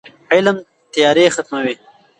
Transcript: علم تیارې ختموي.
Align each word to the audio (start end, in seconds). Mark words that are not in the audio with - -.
علم 0.33 0.57
تیارې 0.93 1.25
ختموي. 1.35 1.75